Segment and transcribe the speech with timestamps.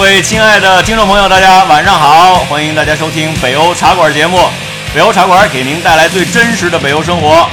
[0.00, 2.36] 位亲爱的听众朋友，大家晚上好！
[2.48, 4.48] 欢迎大家收听北欧茶馆节目。
[4.94, 7.46] 北欧茶馆给您带来最真实的北欧生活，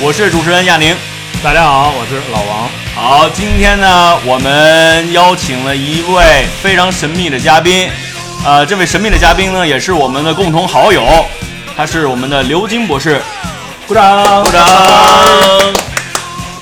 [0.00, 0.96] 我是主持人亚宁。
[1.42, 2.70] 大家好，我是老王。
[2.94, 7.90] 好，今天呢，我们邀请了一位非常神秘的嘉宾。
[8.46, 11.26] 呃，这位神秘的嘉宾呢，也是我们的共同好友，
[11.76, 13.20] 他是我们的刘金博士。
[13.86, 14.66] 鼓掌，鼓掌。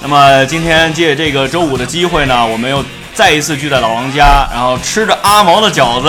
[0.02, 2.84] 那么今天借这个周五的机会呢，我们又
[3.18, 6.08] 再一次聚在老王家，然后吃着阿毛的饺子，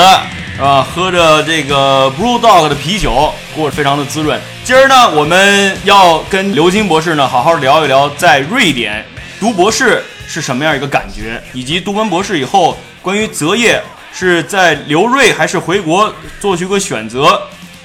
[0.55, 0.85] 是吧？
[0.93, 4.39] 喝着这个 Blue Dog 的啤酒，过得非常的滋润。
[4.63, 9.03] 今儿呢，我们要跟刘金博士呢好好聊一聊在瑞典
[9.39, 13.81] 读博士是什么样一个感觉，以及读完博士以后关于择业。
[14.13, 17.41] 是在留瑞还是回国做出一个选择，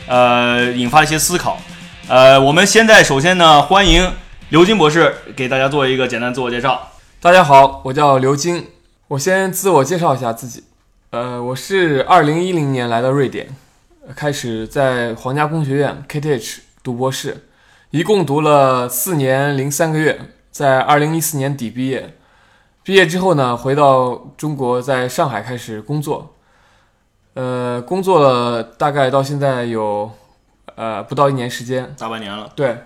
[0.06, 1.58] 呃，引发一些思考。
[2.08, 4.12] 呃，我们现在首先呢，欢迎
[4.50, 6.90] 刘金博士给大家做一个简单自我介绍。
[7.22, 8.66] 大家好，我叫刘金，
[9.08, 10.64] 我先自我介绍一下自己。
[11.10, 13.54] 呃，我是二零一零年来到瑞典，
[14.16, 17.44] 开始在皇家工学院 KTH 读博士，
[17.90, 20.18] 一共读了四年零三个月，
[20.50, 22.16] 在二零一四年底毕业。
[22.82, 26.34] 毕业之后呢，回到中国，在上海开始工作，
[27.34, 30.10] 呃，工作了大概到现在有，
[30.76, 32.50] 呃，不到一年时间，大半年了。
[32.56, 32.78] 对，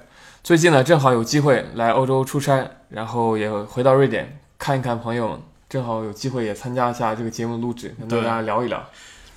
[0.42, 8.83] 最近呢，正好有机会来欧洲出差，然后也回到瑞典看一看朋友们，正好有机会也参加一下这个节目录制，跟大家聊一聊。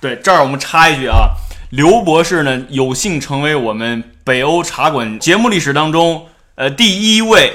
[0.00, 1.34] 对，这儿我们插一句啊，
[1.70, 7.52] 刘博士呢，有幸成为我们北欧茶馆节目历史当中，呃，第一位。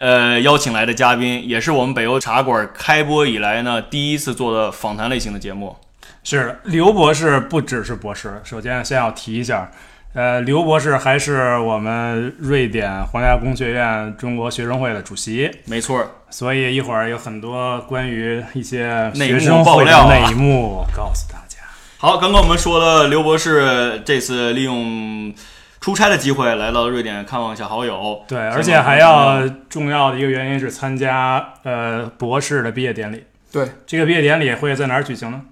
[0.00, 5.74] 呃，邀请来的嘉宾也是我们北欧茶馆开播以来呢第一次做的访谈类型的节目。
[6.22, 9.72] 是刘博士不只是博士，首先先要提一下，
[10.14, 15.50] 呃，刘博士还是我们瑞典皇家工学院中国学生会的主席。
[15.66, 21.58] 没错，所以一会儿有很多关于一些学生爆料、内幕告诉大家。
[21.98, 25.34] 好，刚刚我们说了刘博士这次利用。
[25.80, 33.24] 出差的机会来到瑞典看望一下好友，对，而且还要重要的一个原因是参加呃博士的毕业典礼。
[33.52, 35.42] 对，这个毕业典礼会在哪儿举行呢？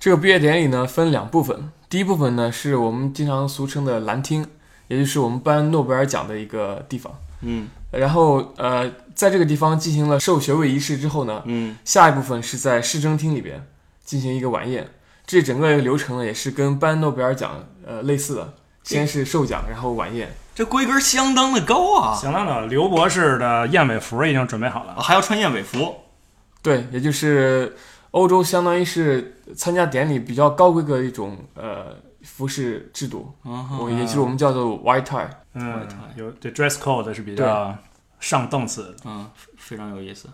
[0.00, 4.44] 这个毕业典礼呢分两部分，第一部分呢是我们经常俗称的蓝厅，
[4.88, 7.16] 也就是我们颁诺贝尔奖的一个地方。
[7.42, 13.64] 嗯，然后呃在这个地方进行了授学位仪式之后呢，嗯，下一部分是在市政厅里边
[14.04, 14.88] 进行一个晚宴，
[15.24, 18.54] 这整个流程呢也是跟颁诺贝尔奖呃类似的。
[18.82, 22.18] 先是授奖，然后晚宴，这规格相当的高啊！
[22.20, 25.94] 相当的，刘博士的燕尾服已经准备好了，还要穿燕尾服。
[26.60, 27.76] 对，也就是
[28.14, 33.32] 欧洲相当于是参加典礼比较高规格的一种呃服饰制度，
[33.90, 35.28] 也就是我们叫做 white tie。
[35.54, 37.76] 嗯，有对 dress code 是比较
[38.20, 40.28] 上档次的，嗯，非常有意思。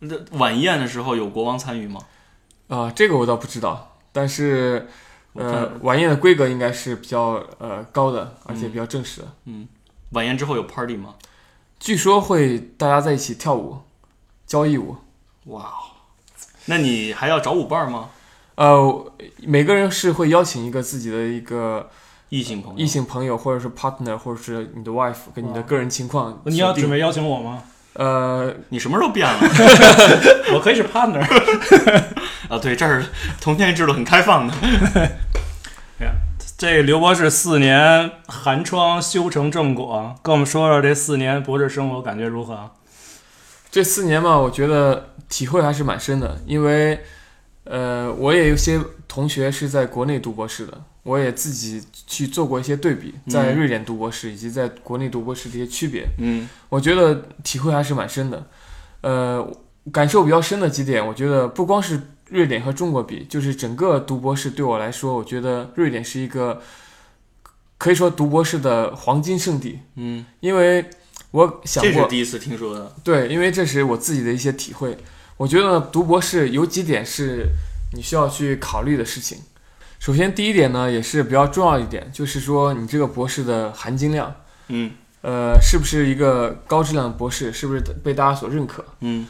[0.00, 2.00] 那晚宴的时候有国王参与吗？
[2.66, 4.88] 啊，这个我倒不知道，但是。
[5.36, 9.26] 呃，晚宴的规格应该是比较呃高的，而且比较正式的。
[9.46, 9.66] 嗯，
[10.10, 11.16] 晚宴之后有 party 吗？
[11.80, 13.78] 据说会大家在一起跳舞，
[14.46, 14.96] 交谊舞。
[15.46, 15.74] 哇，
[16.66, 18.08] 那你还要找舞伴吗？
[18.56, 21.90] 呃，每个人是会邀请一个自己的一个
[22.28, 26.40] 异性朋友，异性朋友，或者是 partner，或者是你的 wife，跟你的个人情况。
[26.44, 27.62] 你要准备邀请我吗？
[27.94, 29.38] 呃，你什么时候变了？
[30.54, 31.20] 我可以是 partner。
[32.48, 33.04] 啊，对，这儿
[33.40, 34.54] 同性制度很开放的。
[35.98, 36.12] 哎呀，
[36.56, 42.70] 这刘博士四年寒窗修成正果，跟我们说说这四年博士生活感觉如何？
[43.74, 46.96] 这四年嘛，我觉得体会还是蛮深的，因为
[47.64, 56.06] 呃，我也有些同学是在国内读博士的，我也自己去做过一些对比，在瑞典读博士以及在国内读博士的一些区别。
[56.18, 58.46] 嗯，我觉得体会还是蛮深的。
[59.00, 59.44] 呃，
[59.90, 62.00] 感受比较深的几点，我觉得不光是。
[62.30, 66.62] 瑞典和中国比，就是整个读博士对我来说，我觉得瑞典是一个
[67.76, 69.80] 可以说读博士的黄金圣地。
[69.96, 70.88] 嗯，因为
[71.34, 72.92] 我想过，这是第一次听说的。
[73.02, 74.96] 对，因为这是我自己的一些体会。
[75.36, 77.48] 我觉得读博士有几点是
[77.92, 79.38] 你需要去考虑的事情。
[79.98, 84.32] 首先，第一点呢，也是比较重要一点，就是说你这个博士的含金量，
[84.68, 84.92] 嗯，
[85.22, 88.84] 呃，是不是一个高质量的博士，是不是被大家所认可？
[89.00, 89.26] 嗯。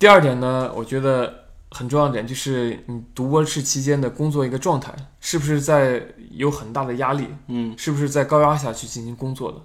[0.00, 1.42] 第二点呢，我觉得。
[1.72, 6.00] 很重要的点就是你读博士期间的工作一个状态，是不是在
[6.30, 7.26] 有很大的压力？
[7.48, 9.58] 嗯，是不是在高压下去进行工作的？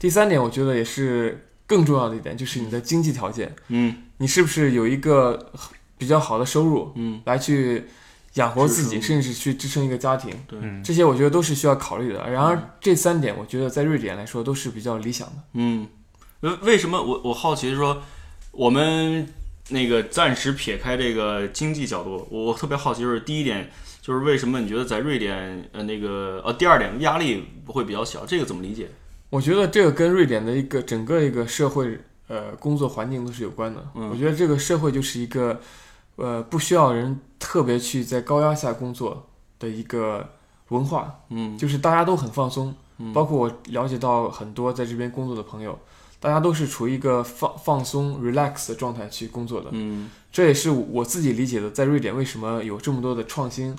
[0.00, 3.54] 第三点，我觉得也是更重要的一点，就是你的经济条件。
[3.68, 5.52] 嗯，你是不是有一个
[5.96, 6.92] 比较好的收入？
[6.96, 7.84] 嗯，来去
[8.34, 10.34] 养活自己，甚至去支撑一个家庭。
[10.48, 12.28] 对，这些我觉得都是需要考虑的。
[12.28, 15.34] 然而这三点，我觉得在瑞典来说都是比较理想的。
[15.52, 15.86] 嗯，
[16.40, 18.02] 为为什么我我好奇说
[18.50, 19.28] 我们？
[19.72, 23.70] 那个暂时撇开这个经济角度，我我特别好奇，就是第一点，
[24.02, 28.88] 就是为什么你觉得在瑞典，呃，那个呃，第二点压力会比较小，这个怎么理解？
[29.30, 33.84] 我觉得这个跟瑞典的一个整个一个社会呃工作环境都是有关的。
[33.94, 35.60] 嗯我觉得这个社会就是一个
[36.16, 39.28] 呃不需要人特别去在高压下工作
[39.58, 40.28] 的一个
[40.68, 42.74] 文化，嗯就是大家都很放松。
[42.98, 45.78] 嗯包括我了解到很多在这边工作的朋友，
[46.20, 49.70] 大家都是处于一个放放松、relax 的状态去工作的。
[49.72, 53.74] 嗯这也是我自己理解的，在瑞典为什么有这么多的创新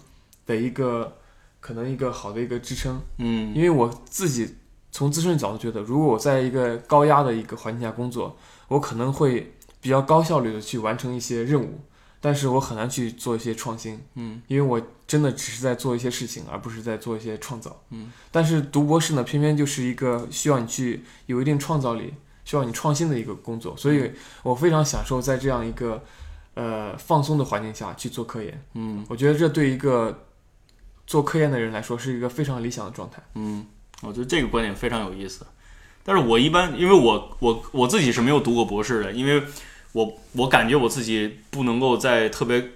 [0.47, 1.17] 的一个
[1.59, 2.99] 可能一个好的一个支撑。
[3.19, 4.55] 嗯因为我自己
[4.91, 11.79] 从自身角度觉得，如果我在一个高压的一个环境下工作，我可能会比较高效率的去完成一些任务，
[12.19, 17.81] 但是我很难去做一些创新，嗯因为我真的只是在做一些事情，而不是在做一些创造。
[17.89, 22.13] 嗯，但是读博士呢，偏偏就是一个需要你去有一定创造力、
[22.45, 24.11] 需要你创新的一个工作，所以
[24.43, 26.03] 我非常享受在这样一个
[26.53, 28.63] 呃放松的环境下去做科研。
[28.75, 30.27] 嗯我觉得这对一个
[31.07, 33.21] 做科研的人来说是一个非常理想的状态。
[33.35, 33.65] 嗯，
[34.01, 35.45] 我觉得这个观点非常有意思。
[36.03, 39.43] 但是我一般，因为我我我自己是没有读过博士的，因为
[39.91, 42.69] 我我感觉我自己不能够在特别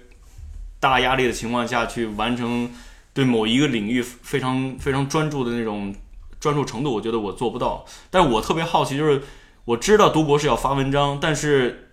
[0.78, 2.70] 大压力的情况下去完成
[3.12, 5.94] 对某一个领域非常非常专注的那种
[6.38, 7.84] 专注程度，我觉得我做不到。
[8.10, 9.22] 但是我特别好奇，就是
[9.64, 11.90] 我知道读博士要发文章，但是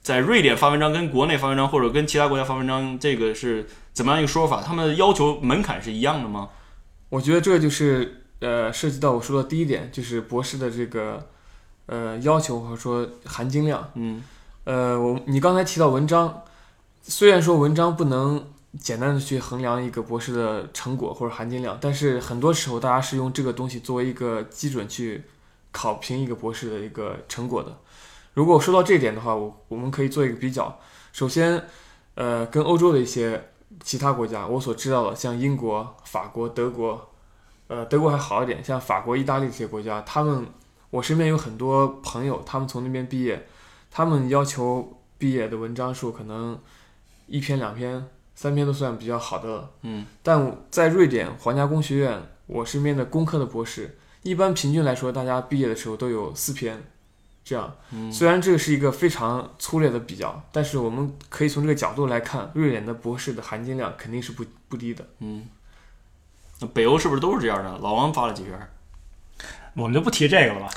[0.00, 4.62] 在瑞典发文章跟国内发文章或者跟其他国家发文章，这个是怎么样一个说法？
[4.62, 6.48] 他们的要求门槛是一样的吗？
[7.10, 11.26] 我觉得这就是呃，涉及到我说的第一点，就是博士的这个
[11.86, 13.90] 呃要求或者说含金量。
[13.94, 14.22] 嗯
[14.64, 16.42] 呃，我你刚才提到文章，
[17.02, 18.46] 虽然说文章不能
[18.78, 25.22] 简单的去衡量一个博士的成果或者含金量，但是很多时候大家是用这个东西作为一个基准去
[25.72, 27.76] 考评一个博士的一个成果的。
[28.34, 30.78] 如果说到这一点的话，我我们可以做一个比较。
[31.12, 31.62] 首先，
[32.14, 33.50] 呃，跟欧洲的一些
[33.82, 37.13] 其他国家，我所知道的，像英国、法国、德国，
[37.66, 40.46] 呃，德国还好一点，像法国、意大利这些国家，他们
[40.90, 43.46] 我身边有很多朋友，他们从那边毕业，
[43.90, 46.58] 他们要求毕业的文章数可能
[47.26, 49.70] 一篇、两篇、三篇都算比较好的了。
[49.82, 56.82] 嗯但在瑞典皇家工学院，我身边的工科的博士，一般平均来说，大家毕业的时候都有四篇，
[57.42, 57.74] 这样。
[57.92, 65.06] 嗯虽然这个是一个非常粗略的比较，但是我们可以从这个角度来看，瑞典的博士的含金量肯定是不不低的。
[65.20, 65.46] 嗯，
[66.60, 67.78] 那北欧是不是都是这样的？
[67.82, 68.58] 老王发了几篇？
[69.74, 70.70] 我们就不提这个了吧。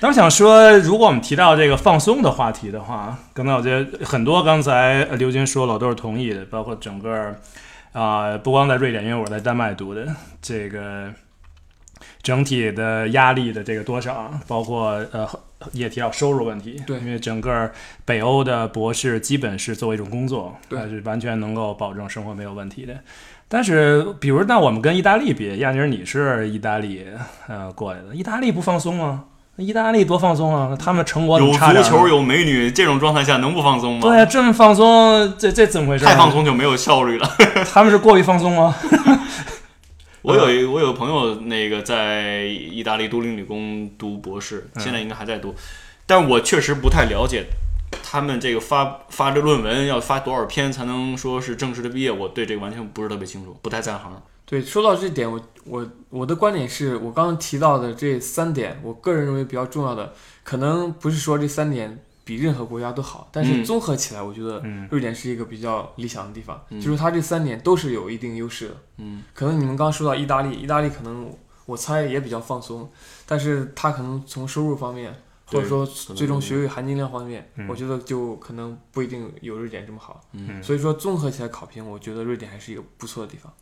[0.00, 7.34] 那我想说，如果我们提到这个放松的话题的话，刚才我觉得很多刚才刘军说了，都是同意的，包括整个
[7.92, 10.06] 啊、不光在瑞典，因为我在丹麦读的，
[10.42, 11.10] 这个
[12.22, 15.28] 整体的压力的这个多少，包括呃
[15.72, 17.70] 也提到收入问题，对因为整个
[18.04, 22.94] 北欧的博士基本是作为一种工作，对它是完全能够保证生活没有问题的。
[23.46, 27.06] 但是，比如那我们跟意大利比，亚妮儿你是意大利
[27.46, 29.24] 呃过来的，意大利不放松吗？
[29.56, 30.76] 那意大利多放松啊！
[30.76, 34.00] 他们成果怎有足球，有美女，这种状态下能不放松吗？
[34.02, 36.04] 对呀，这么放松，这这怎么回事？
[36.04, 37.30] 太放，松就没有效率了。
[37.72, 38.74] 他们是过于放松吗？
[40.24, 44.82] 我有一我有个朋友，那个在意大利都灵理工读博士，嗯。
[44.82, 45.54] 现在应该还在读，
[46.06, 47.44] 但我确实不太了解
[48.02, 54.22] 他们这个发发这论文要发多少篇才能说是正式的毕业，我对这个完全不是特别清楚，不太在行。
[54.46, 63.64] 对，说到这点，我我我的观点是我刚刚提到的这三点，我个人认为比较重要的，可能不是说这三点比任何国家都好，但是嗯。
[63.64, 64.88] 综合起来，我觉得嗯。
[64.90, 66.80] 瑞典是一个比较理想的地方，嗯。
[66.80, 68.76] 就是它这三点都是有一定优势的。
[68.96, 69.22] 嗯。
[69.34, 71.30] 可能你们刚刚说到意大利，意大利可能
[71.66, 72.90] 我猜也比较放松，
[73.26, 75.14] 但是它可能从收入方面，
[75.46, 77.68] 或者说最终学位含金量方面，嗯。
[77.68, 80.20] 我觉得就可能不一定有瑞典这么好。
[80.32, 80.62] 嗯。
[80.62, 83.52] 所以说综合起来考评，我觉得瑞典还是一个不错的地方。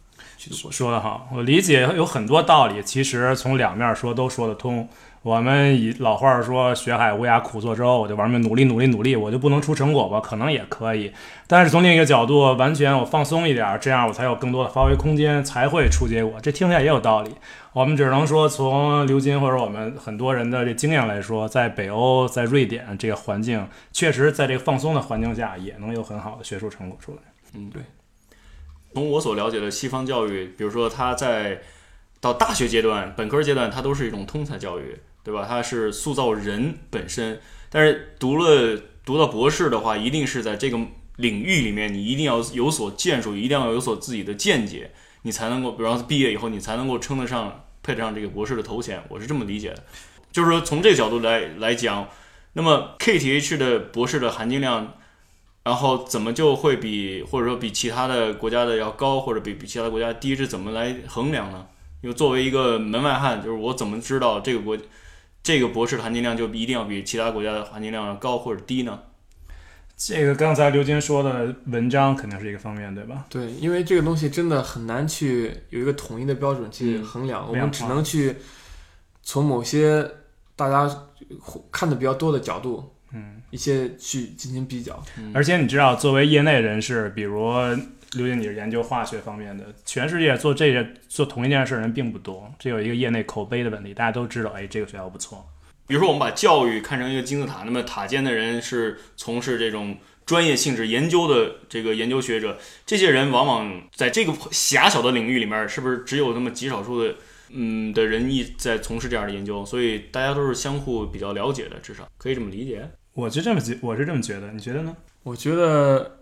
[0.51, 4.89] 说得好，我理解有很多道理，其实从两面说都说得通。
[5.23, 10.19] 我们以老话说“学海无涯苦作舟”，我就玩命努力努力努力，我就不能出成果吧？
[10.19, 11.13] 可能也可以，
[11.47, 16.41] 但是从另一个角度，完全我放松一点，这样我才有更多的发挥空间，才会出结果。
[16.43, 17.31] 这听起来也有道理。
[17.73, 27.19] 我们只能说，从刘金或者我们很多人的这经验来说，在北欧，在瑞典这个环境，确实在这个放松的环境下，也能有很好的学术成果出来。
[27.55, 27.81] 嗯，对。
[28.95, 31.63] 从我所了解的西方教育，比如说他在
[32.21, 35.45] 到大学阶段、本科阶段，它都是一种通才教育，对吧？
[35.49, 37.41] 它是塑造人本身。
[37.69, 40.79] 但是读了读到博士的话，一定是在这个
[41.17, 49.03] 领域里面，你一定要有所建树，一定要有所自己的见解，你才能够，比方说毕业以后，你才能够称得上配得上这个博士的头衔。
[49.09, 49.83] 我是这么理解的，
[50.31, 52.09] 就是说从这个角度来来讲，
[52.53, 54.95] 那么 KTH 的博士的含金量，
[55.65, 61.67] 然后怎么就会比或者说比其他的国家的要高，或者比比其他国家低，是怎么来衡量呢？
[62.01, 64.77] 因为作为一个门外汉，就是我怎么知道这个国
[65.43, 68.99] 这个博士的含金量就一定要比其他国家的含金量要高或者低呢？
[69.97, 73.25] 这个刚才刘金说的文章肯定是一个方面，对吧？
[73.29, 78.35] 对，因为这个东西真的很难去有一个统一的标准去嗯衡量，我们只能去
[79.23, 80.05] 从某些
[80.57, 80.93] 大家
[81.71, 85.03] 看的比较多的角度，嗯，一些去进行比较。
[85.35, 87.53] 而且你知道，作为业内人士，比如
[88.13, 95.47] 刘姐，你是研究化学方面的，全世界做这些做同一件事的人并不多，这有一个业内口碑的问题，大家都知道，哎，这个学校不错。
[95.87, 107.15] 比如说，我们把教育看成一个金字塔，那么塔尖的人是从事这种专业性质研究的这个研究学者，这些人往往在这个狭小的领域里面，是不是只有那么极少数的
[107.51, 109.67] 嗯的人一在从事这样的研究？
[109.67, 112.89] 所以大家都是相互比较了解的，至少可以这么理解。
[113.15, 114.97] 我是这么觉，我是这么觉得，你觉得呢？
[115.23, 116.21] 我觉得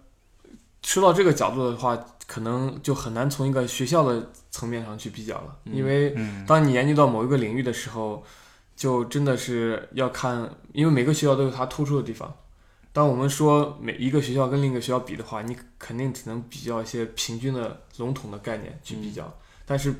[0.83, 8.25] 说到这个角度的话，可能就很难从一个学校的层面上去比较了，嗯因为嗯，当你研究到某一个领域的时候，
[8.75, 12.35] 就真的是要看，因为每个学校都有它突出的地方。
[12.93, 19.33] 当我们说每一个学校跟另一个学校比的话，你肯定只能比较一些平均的笼统的概念去比较。
[19.65, 19.95] 但是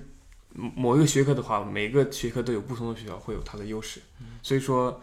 [0.53, 4.01] 某某一个学科的话，每个学科都有不同的学校会有它的优势，
[4.43, 5.01] 所以说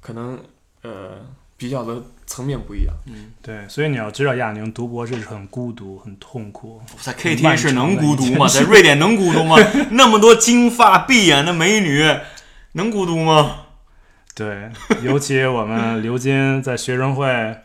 [0.00, 0.42] 可能
[0.82, 1.18] 呃
[1.56, 2.94] 比较的层面不一样。
[3.06, 6.80] 嗯，对，所以你要知道，亚宁读博士是很孤独、很痛苦。
[7.00, 8.46] 在 KT 是能孤独吗？
[8.48, 9.56] 在瑞典能孤独吗？
[9.92, 12.04] 那么多金发碧眼的美女，
[12.72, 13.62] 能孤独吗？
[14.34, 14.70] 对，
[15.02, 17.56] 尤其我们刘金在学生会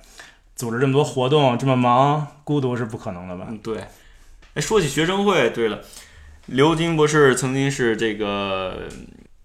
[0.55, 3.47] 组织这么多活动，这么忙，孤独是不可能的吧？
[3.49, 3.83] 嗯，对。
[4.53, 5.81] 哎，说起学生会，对了，
[6.45, 8.87] 刘金博士曾经是这个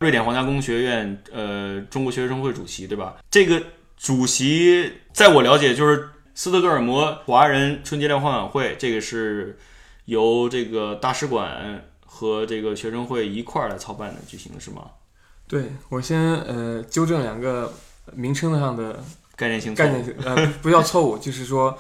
[0.07, 3.17] 瑞典皇家工学院呃中国学生会主席，对吧？
[3.29, 3.61] 这个
[3.97, 9.59] 主席，在我了解，就是斯德哥尔摩华人春节联欢晚会，这个是
[10.05, 14.83] 由这个大使馆和这个学生会一块儿来操办的，举行的是吗？
[15.49, 17.73] 对我先呃纠正两个
[18.15, 19.03] 名称上的
[19.35, 21.77] 概念性概念性呃不叫错误，就是说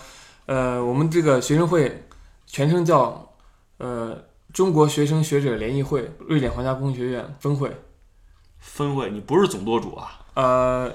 [0.46, 2.02] 呃我们这个学生会
[2.44, 3.32] 全称叫
[3.78, 4.20] 呃
[4.52, 7.70] 中国学生学者联谊会瑞典皇家工学院分会，
[8.66, 10.20] 分会，你不是总舵主啊？
[10.34, 10.92] 呃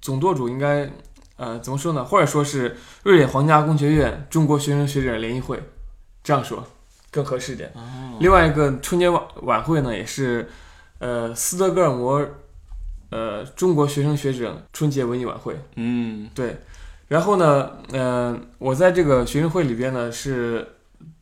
[0.00, 0.88] 总舵主应该
[1.36, 2.04] 呃怎么说呢？
[2.04, 5.60] 或者说是瑞典皇家工学院中国学生学者联谊会，
[6.22, 6.64] 这样说
[7.10, 7.72] 更合适一点。
[7.74, 10.48] 哦，另外一个春节晚晚会呢，也是
[10.98, 12.24] 呃斯德哥尔摩
[13.10, 15.58] 呃中国学生学者春节文艺晚会。
[15.76, 16.58] 嗯对，
[17.08, 20.76] 然后呢，呃，我在这个学生会里边呢是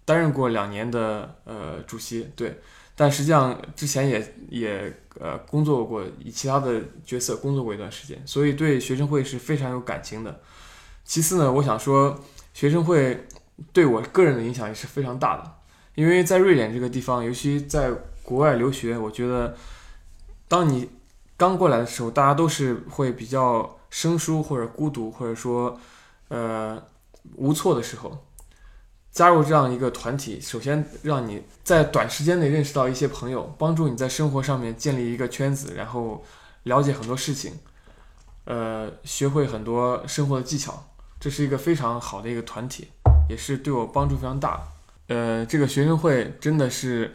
[0.04, 2.60] 担任过两年的呃主席，对，
[3.00, 10.40] 但实际上之前也也呃工作过，以其他的角色工作过一段时间，所以对学生会是非常有感情的。
[11.04, 12.18] 其次呢，我想说，
[12.52, 13.24] 学生会
[13.72, 15.44] 对我个人的影响也是非常大的，
[15.94, 17.92] 因为在瑞典这个地方，尤其在
[18.24, 19.56] 国外留学，我觉得
[20.48, 20.90] 当你
[21.36, 25.78] 刚过来的时候，大家都是会比较生疏或者孤独，或者说
[26.28, 26.82] 呃
[27.36, 28.26] 无措的时候，
[29.18, 36.24] 加入这样一个团体，首先让你在短时间内认识到一些朋友，帮助你在生活上面建立一个圈子，然后
[36.62, 37.52] 了解很多事情，
[38.44, 40.84] 呃，学会很多生活的技巧，
[41.18, 42.86] 这是一个非常好的一个团体，
[43.28, 44.62] 也是对我帮助非常大。
[45.08, 47.12] 呃，这个学生会真的是，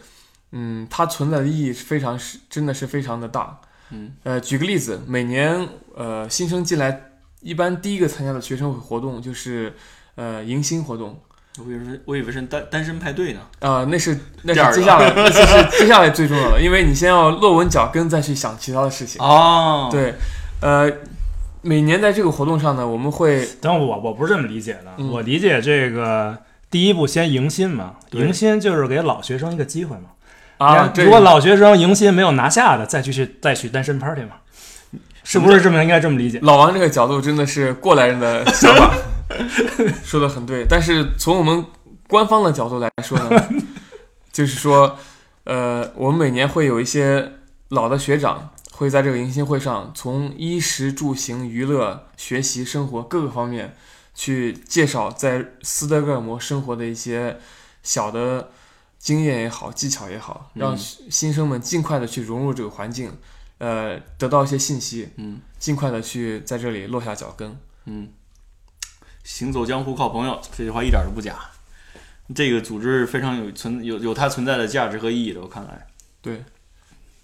[0.51, 3.61] 嗯，它存在的意义是非常是真的是非常的大。
[3.91, 9.73] 嗯，呃，举个例子，每年呃新生进来，一般第一个参加的学生会活动就是
[10.15, 11.17] 呃迎新活动。
[11.59, 13.39] 我以为是我以为是单单身派对呢。
[13.59, 19.21] 呃、那是那是接下来，那是接下来最重要的，因为你先要落稳脚跟，再去想其他的事情。
[19.21, 20.15] 哦，，对，
[20.61, 20.91] 呃，
[21.61, 26.37] 每年在这个活动上呢，我们会但我我不是这么理解的，嗯我理解这个
[26.71, 30.03] 第一步先迎新嘛，迎新就是给老学生一个机会嘛。
[30.57, 34.37] 啊，如果老学生迎新没有拿下的，再去去再去单身 party 嘛，
[35.23, 36.39] 是不是这么应该这么理解？
[36.41, 38.93] 老王这个角度真的是过来人的想法，
[40.03, 40.65] 说的很对。
[40.67, 41.65] 但是从我们
[42.07, 43.29] 官方的角度来说呢，
[44.31, 44.97] 就是说，
[45.43, 47.33] 呃，我们每年会有一些
[47.69, 53.75] 老的学长会在这个迎新会上，从衣食住行、娱乐、学习、生活各个方面
[54.13, 57.37] 去介绍在斯德哥尔摩生活的一些
[57.81, 58.49] 小的
[58.99, 60.77] 经验也好、技巧也好，让嗯
[61.09, 63.11] 新生们尽快的去融入这个环境，
[63.57, 65.09] 呃，得到一些信息。
[65.17, 67.57] 嗯尽快的去在这里落下脚跟。
[67.85, 68.09] 嗯，
[69.23, 71.35] 行走江湖靠朋友，这句话一点都不假。
[72.33, 75.87] 这个组织非常有存有有它存在的价值和意义的，我看来。
[76.21, 76.43] 对，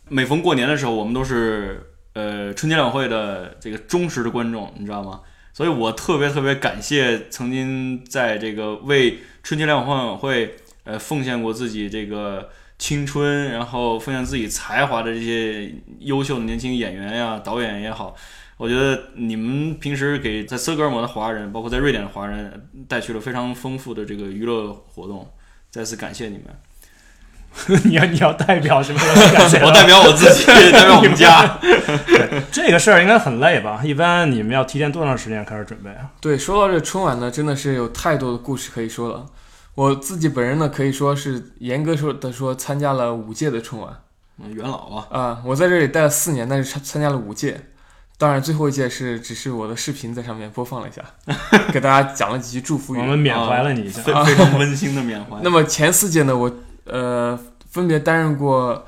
[0.07, 5.21] 每逢过年的时候，我们都是呃呃春节晚会的这个忠实的观众，你知道吗？
[5.53, 18.15] 所以我特别特别感谢曾经在这个为春节联欢晚会呃奉献过自己这个青春，然后奉献自己才华的这些优秀的年轻演员呀、导演也好。
[18.59, 25.25] 我觉得你们平时给在斯德哥尔摩的华人，包括在瑞典的华人，带去了非常丰富的这个娱乐活动，
[25.71, 27.79] 再次感谢你们。
[27.85, 28.99] 你要你要代表什么？
[29.63, 31.57] 我代表我自己， 代表我们家。
[32.51, 33.79] 这个事儿应该很累吧？
[33.81, 36.11] 一般你们要提前多长时间开始准备啊？
[36.19, 39.25] 对，说到这春晚呢，真的是有太多的故事可以说了。
[39.75, 43.93] 我自己本人呢，可以说是严格说的说，参加了五届的春晚
[44.43, 47.61] 嗯，元老啊，啊、我在这里待了四年，但是参参加了五届。
[48.19, 51.01] 当然，最后一届是只是我的视频在上面播放了一下，
[51.71, 52.99] 给大家讲了几句祝福语。
[52.99, 54.01] 我们缅怀了你一下。
[54.03, 55.39] 非非常温馨的缅怀。
[55.41, 58.85] 那么前四届呢，我呃分别担任过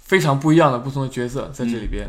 [0.00, 2.08] 非常不一样的不同的角色在这里边。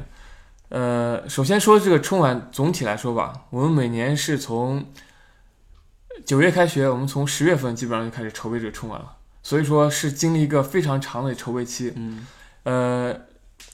[0.69, 4.85] 呃，首先说这个春晚总体来说吧，我们每年是从
[6.25, 11.91] 九月开学，我们从十月份基本上就开始筹备这个春晚了，所以说是经历一个非常长的筹备期。
[11.97, 12.25] 嗯，
[12.63, 13.13] 呃，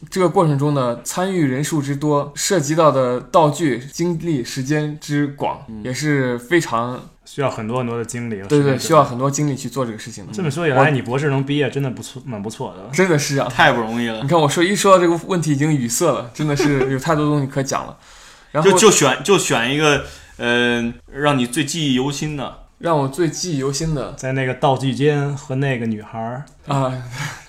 [0.10, 10.32] 这个过程中呢，参与人数之多，涉及到的道具、精力、时间之广，嗯也是非常需要很多很多的精力和对对，需要很多精力去做这个事情的。
[10.32, 12.90] 这么说起来，你博士能毕业真的不错，蛮不错的。
[12.94, 14.28] 真的是啊，太不容易了你。
[14.28, 17.98] 看我说一说到这个问题已经语塞了，真的是有太多东西可讲了。
[18.52, 20.06] 然后就就选就选一个，
[20.38, 22.60] 呃，让你最记忆犹新的。
[22.80, 26.94] 让我最记忆犹新的在那个道具间和那个女孩儿，啊，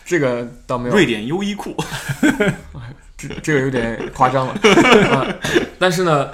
[0.09, 1.77] 这个倒没有，瑞典优衣库，
[3.19, 4.55] 这这个有点夸张了
[5.13, 5.27] 啊。
[5.79, 6.31] 但是呢，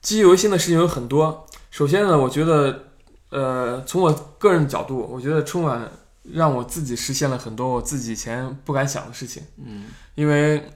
[0.00, 1.44] 记忆犹新的事情有很多。
[1.72, 2.84] 首先呢，我觉得，
[3.30, 5.90] 呃，从我个人角度，我觉得春晚
[6.34, 9.42] 让我自己实现了很多我自己以前不敢想的事情。
[9.58, 10.70] 嗯因为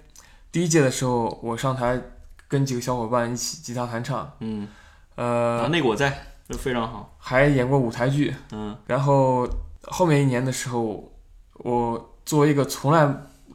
[0.51, 2.03] 第一届的时候，我上台
[2.49, 4.67] 跟几个小伙伴一起吉他弹唱，嗯，
[5.15, 7.15] 呃啊，，那个我在，就非常好。
[7.19, 8.35] 还演过舞台剧。
[8.51, 9.49] 嗯然后
[9.83, 11.13] 后面一年的时候，
[11.55, 13.13] 我作为一个从来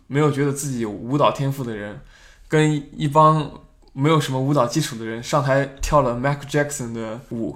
[0.08, 2.02] 没有觉得自己有舞蹈天赋的人，
[2.50, 3.50] 跟一帮
[3.94, 7.56] 没有什么舞蹈基础的人上台跳了 Michael Jackson 的舞，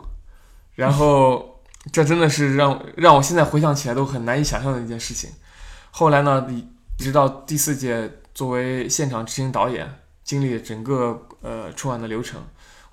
[0.75, 1.59] 然后
[1.91, 5.29] 这真的是让让我现在回想起来都很难以想象的一件事情。
[5.91, 6.47] 后来呢，
[6.97, 12.41] 直到第四届作为现场执行导演，经历整个呃春晚的流程，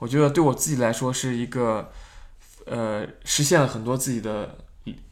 [0.00, 1.92] 我觉得对我自己来说是一个
[2.64, 4.58] 呃实现了很多自己的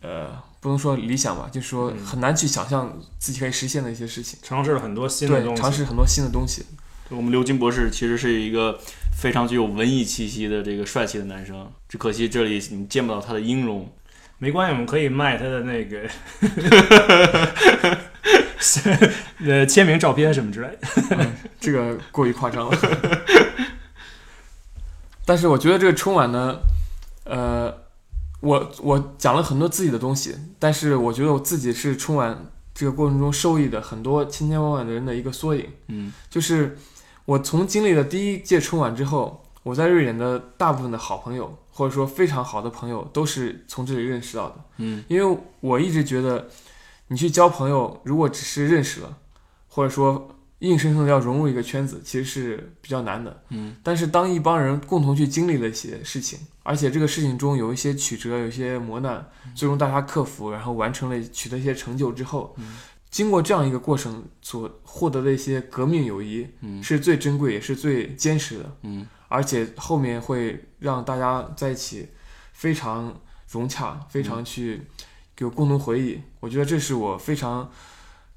[0.01, 4.39] 呃不能说理想吧，就是说嗯很难去想象自己可以实现的一些事情。
[4.43, 5.61] 尝试了很多新的，东西。
[5.61, 6.65] 尝试很多新的东西。
[7.11, 8.81] 我们刘金博士其实是一个
[9.15, 13.93] 非常具有文艺气息的这个帅气的男生，只可惜这里你见不到他的音容。
[14.39, 16.09] 没关系，我们可以卖他的那个
[19.47, 21.27] 呃 签名照片什么之类的。
[21.61, 22.79] 这个过于夸张了。
[25.27, 26.57] 但是我觉得这个春晚呢，
[27.25, 27.84] 呃，
[28.45, 35.67] 我我讲了很多自己的东西，但是我觉得我自己是春晚这个过程中受益的很多千千万万的人的一个缩影。
[35.89, 36.77] 嗯就是
[37.25, 44.57] 我从经历了第一届春晚之后，我在瑞典的大部分的好朋友，或者说非常好的朋友，都是从这里认识到的。
[44.77, 46.49] 嗯因为我一直觉得，
[47.09, 49.17] 你去交朋友，如果只是认识了，
[49.69, 50.34] 或者说
[50.65, 53.43] 硬生生的要融入一个圈子，其实是比较难的。
[53.51, 59.25] 嗯但是当一帮人共同去经历了一些事情，而且这个事情中有一些曲折，有一些磨难，
[59.55, 62.77] 最终大家克服，然后完成了取得一些成就之后，嗯
[63.11, 68.77] 经过这样一个过程所获得的一些革命友谊，嗯是最珍贵也是最坚实的。
[68.83, 72.09] 嗯而且后面会让大家在一起
[72.53, 74.83] 非常融洽，非常去
[75.39, 76.21] 有共同回忆。
[76.41, 77.69] 我觉得这是我非常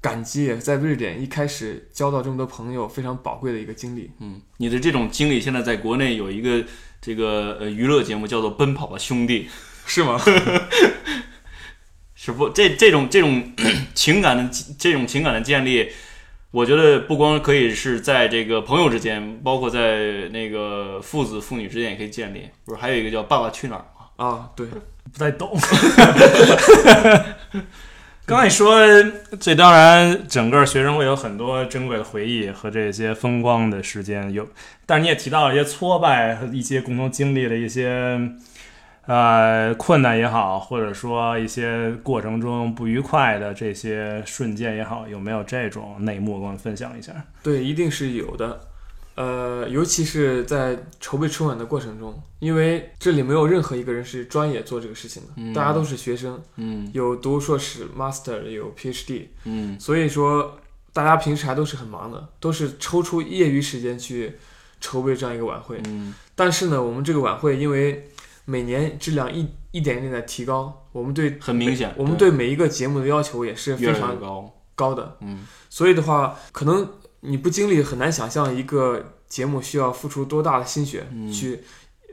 [0.00, 4.10] 感激，也在瑞典一开始交到这么多朋友非常宝贵的一个经历。
[4.20, 6.64] 嗯，你的这种经历现在在国内有一个
[7.00, 9.48] 这个呃娱乐节目叫做《奔跑吧兄弟》，
[9.86, 10.20] 是吗？
[12.14, 12.48] 是不？
[12.50, 13.52] 这这种这种
[13.94, 15.88] 情感的这种情感的建立，
[16.50, 22.48] 我觉得不光可以是在这个朋友之间，包括在那个父子父女之间也可以建立。
[22.64, 24.06] 不是还有一个叫《爸爸去哪儿》吗？
[24.16, 24.66] 啊，对，
[25.12, 25.56] 不太懂。
[28.28, 28.76] 刚才说，
[29.40, 34.46] 这当然整个学生会有很多珍贵的回忆和这些风光的时间，有，
[34.84, 38.20] 但是你也提到一些挫败和一些共同经历的一些
[39.06, 47.14] 呃困难也好，或者说一些过程中不愉快的这些瞬间也好，有没有这种内幕跟我们分享一下？
[47.42, 48.60] 对，一定是有的。
[49.18, 60.56] 呃，尤其是在筹备春晚的过程中，因为这里没有任何一个人是专业做这个事情的，嗯大家都是学生，嗯有读硕士、master，有 PhD，嗯所以说，
[60.92, 64.36] 大家平时还都是很忙的，都是抽出业余时间去
[64.80, 65.80] 筹备这样一个晚会。
[65.86, 68.08] 嗯但是呢，我们这个晚会因为
[68.44, 74.54] 每年质量一一点一点的提高，我们对很明显，我们对每一个节目的要求也是非常高。
[74.76, 75.16] 高的。
[75.22, 76.88] 嗯所以的话，可能
[77.20, 81.60] 你不经历很难想象一个节目需要付出多大的心血嗯去，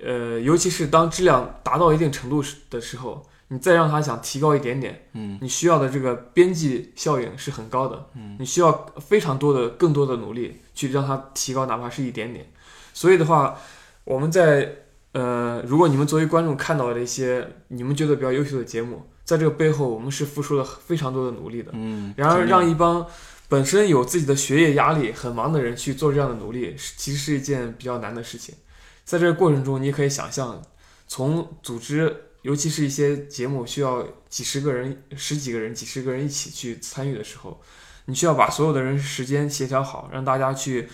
[0.03, 12.51] 呃，尤其是当质量达到一定程度的时候，你再让他想提高一点点，嗯你需要的这个边际效应是很高的，嗯你需要非常多的、更多的努力去让它提高，哪怕是一点点。
[12.93, 13.57] 所以的话，
[14.03, 14.75] 我们在
[15.13, 21.71] 呃，如果你们作为观众看到的一些你们觉得比较优秀的节目，在这个背后，我们是付出了非常多的努力的。
[21.73, 23.05] 嗯，然而，让一帮
[23.47, 28.55] 本身有自己的学业压力、很忙的人去做这样的努力，是其实是一件比较难的事情。
[29.03, 30.61] 在这个过程中，你可以想象，
[31.07, 37.61] 从组织，尤其是一些节目需要几十个人、十几个人、几十个人一起去参与的时候，
[38.05, 40.89] 你需要把所有的人时间协调好，让大家去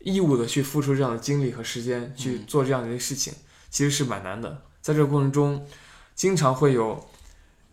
[0.00, 3.32] 义务的去付出这样的精力和时间去嗯做这样的一些事情，
[3.70, 4.62] 其实是蛮难的。
[4.80, 5.64] 在这个过程中，
[6.14, 7.08] 经常会有，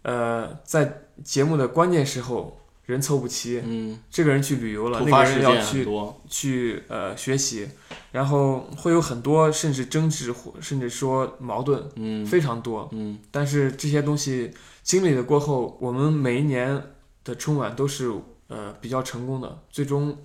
[0.03, 5.87] 呃，在节目的关键时候人凑不齐，嗯，这个人去旅游了，那个人要去。
[6.29, 7.67] 去呃学习，
[8.11, 12.89] 然后会有很多甚至争执或甚至说矛盾嗯非常多。
[12.91, 13.19] 嗯。
[13.29, 14.51] 但是这些东西
[14.83, 16.81] 经历了过后，我们每一年
[17.23, 18.11] 的春晚都是
[18.47, 20.17] 呃比较成功的，最终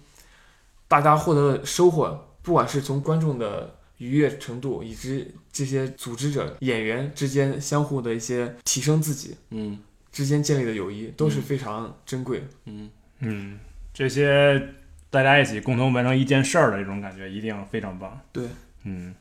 [0.88, 9.79] 大家获得的收获，不管是从观众的愉悦程度，以及这些组织者、演员之间相互的一些提升自己嗯
[10.12, 12.44] 之间建立的友谊，都是嗯非常珍贵。
[12.66, 13.59] 嗯嗯，
[13.94, 14.75] 这些
[15.11, 18.20] 大家一起共同完成一件事儿的这种感觉，一定非常棒。
[18.31, 18.44] 对，
[18.85, 19.14] 嗯，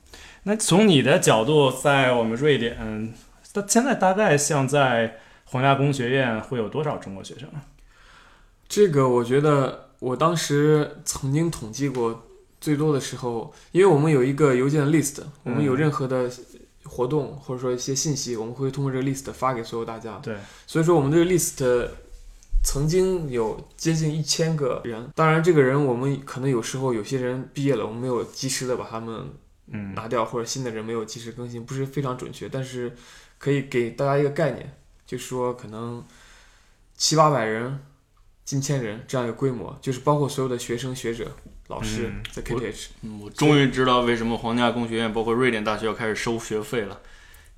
[0.44, 3.14] 那从你的角度，在我们瑞典，
[3.54, 7.50] 到现在大概像在皇家工学院会有多少中国学生？
[8.68, 12.28] 这个我觉得，我当时曾经统计过，
[12.60, 16.32] 最多的时候，因为我们有一个邮件的 list，我们有任何的
[16.84, 20.18] 活动或者说一些信息，我们会通过这个 list 发给所有大家。
[20.20, 21.90] 对，所以说我们这个 list
[22.64, 29.30] 曾经有接近一千个人，当然这个人我们可能有时候有些人毕业了，我们没有及时的把他们
[29.74, 32.96] 嗯，拿掉，或者新的人没有及时更新，不是非常准确，但是
[33.38, 36.04] 可以给大家一个概念，就是说可能
[36.98, 37.80] 七八百人、
[38.44, 41.32] 近千人这样一个规模，就是包括所有的学生、学者、
[41.72, 42.88] 老师嗯在 KTH。
[43.02, 47.00] 嗯，我终于知道为什么皇家工学院包括瑞典大学要开始收学费了，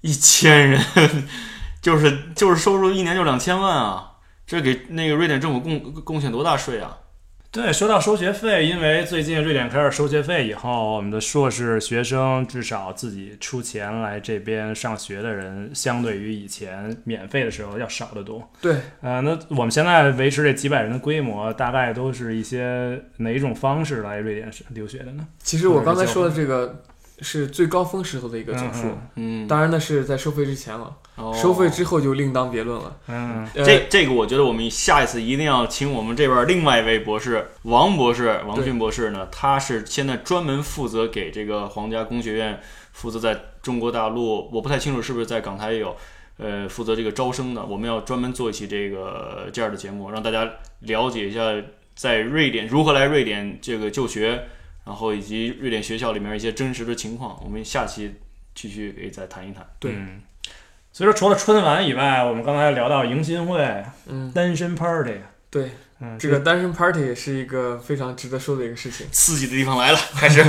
[0.01, 0.79] 一千人，
[1.81, 4.11] 就是就是收入一年就两千万啊，
[4.47, 6.99] 这给那个瑞典政府贡贡献多大税啊？
[7.53, 18.51] 对，说到收学费，因为最近瑞典开始收学费以后，我们的硕士学生至少自己出钱来这边上学的人，相对于以前免费的时候要少得多。
[18.59, 25.27] 对，呃，那我们现在维持这几百人的规模，大概都是一些哪一种方式来瑞典是留学的呢？
[25.37, 26.81] 其实我刚才说的这个
[27.19, 32.95] 是最高峰时候的一个总数，嗯嗯，当然那是在收费之前了，哦收费之后就另当别论了。
[33.07, 42.59] 嗯呃、这这个我觉得我们下一次一定要请我们这边另外一位博士王博士王俊博士呢，他是现在专门负责给这个皇家工学院
[42.91, 45.95] 负责在中国大陆，我不太清楚是不是在港台也有，
[46.37, 47.63] 呃，负责这个招生的。
[47.63, 50.49] 我们要专门做一期这个这样的节目，让大家
[50.81, 51.41] 了解一下
[51.95, 54.47] 在瑞典如何来瑞典这个就学，
[54.85, 57.39] 然后以及瑞典学校里面一些真实的情况。
[57.43, 58.15] 我们下期
[58.55, 59.65] 继续可以再谈一谈。
[59.79, 60.21] 对嗯
[60.95, 65.15] 所以说，除了春晚以外，我们刚才聊到迎新会、嗯，单身 party，
[65.49, 69.07] 对，嗯，这个单身 party 是一个非常值得说的一个事情。
[69.11, 70.45] 刺激的地方来了， 开始。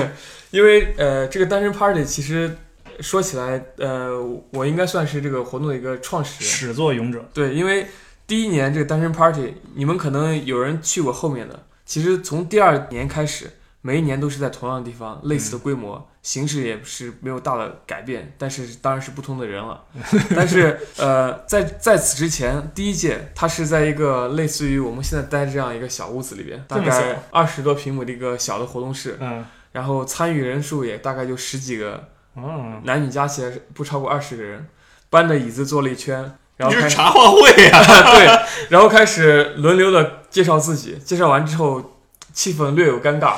[0.50, 2.58] 因为呃，这个单身 party 其实
[3.00, 6.52] 说起来，呃，我应该算是这个活动的一个创始人。
[6.52, 7.26] 始作俑者。
[7.32, 7.86] 对，因为
[8.26, 13.50] 第一年这个单身 party，你们可能有人去过后面的，其实从第二年开始，
[13.86, 19.84] 每一年都是在同样的地方，类似的规模，形式也是没有大的改变，但是当然是不同的人了。
[20.34, 34.66] 但是呃，在在此之前，第一届它是在一个类似于我们现在待这样一个小屋子里边，大概二十多平米的一个小的活动室，嗯，然后参与人数也大概就十几个，嗯，男女加起来不超过二十个人，
[35.10, 37.82] 搬着椅子坐了一圈，然后开茶话会呀、
[38.16, 41.98] 对，然后开始轮流的介绍自己，介绍完之后
[42.32, 43.34] 气氛略有尴尬，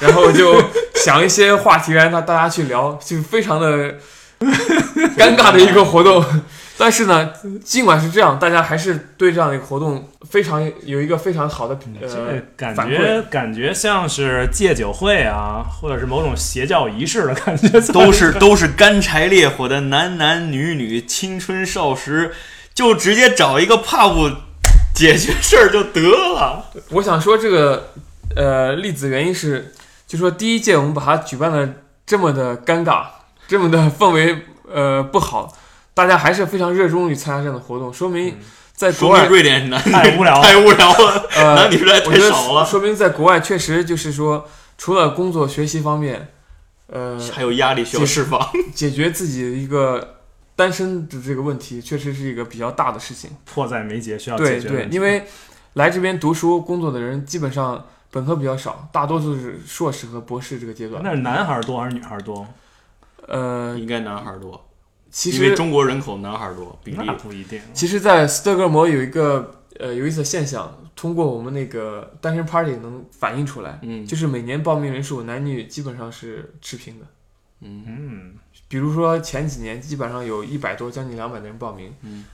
[0.00, 0.60] 然后就
[0.96, 3.94] 想一些话题让大大家去聊，就非常的
[5.16, 6.24] 尴尬的一个活动。
[6.80, 7.30] 但是呢，
[7.62, 22.32] 尽管是这样，大家还是对这样的一个活动非常有一个非常好的呃这感觉感觉像是戒酒会啊，或者是某种邪教仪式的感觉，都是都是干柴烈火的男男女女，青春少时，
[22.72, 24.36] 就直接找一个 pub
[24.94, 26.70] 解决事儿就得了。
[26.92, 27.90] 我想说这个
[28.34, 29.74] 呃例子原因是，
[30.10, 31.72] 就说第一届我们把它举办的
[32.04, 33.04] 这么的尴尬，
[33.46, 35.56] 这么的氛围呃不好，
[35.94, 38.36] 大家还是非常热衷于参加这样的活动，说明
[38.74, 40.42] 在国外说瑞典男 太无聊了。
[40.42, 46.32] 太无聊了，呃男女实在我觉得太少了，说明在国外确实就是说，除了工作学习方面，
[46.88, 48.50] 呃，还有压力需要释放。
[48.74, 50.16] 解决自己的一个
[50.56, 53.30] 单身的这个问题，确实是一个比较大的事情。
[53.44, 55.24] 迫在眉睫，需要解决对对因为
[55.74, 61.02] 来这边读书工作的人基本上本科比较少，大多数是硕士和博士这个阶段。
[61.02, 62.46] 那是男孩多还是女孩多？
[63.28, 64.68] 呃，应该男孩多，
[65.10, 67.12] 其实因为实中国人口男孩多比例那。
[67.14, 67.60] 不一定。
[67.72, 77.06] 其实，在斯德哥尔摩有一个呃有意思的现象，通过我们那个单身 party 能反映出来，嗯就是每年报名人数男女基本上是持平的。
[77.60, 78.34] 嗯嗯，
[78.68, 82.24] 比如说前几年基本上有一百多，将近两百的人报名，嗯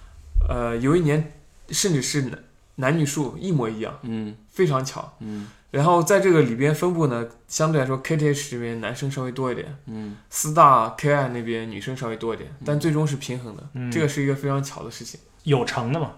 [0.48, 1.32] 呃，有一年
[1.68, 2.38] 甚至是男
[2.76, 5.12] 男女数一模一样，嗯非常巧。
[5.20, 10.16] 嗯然后在这个里边分布呢，相对来说 KTH 这边男生稍微多一点，嗯。
[10.30, 13.90] 四大 KI 那边女生稍微多一点，但最终是平衡的，嗯。
[13.90, 15.20] 这个是一个非常巧的事情。
[15.42, 16.12] 有成的嘛？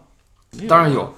[0.69, 1.15] 当然有，